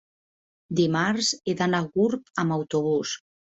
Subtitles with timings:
[0.79, 3.15] dimarts he d'anar a Gurb amb autobús.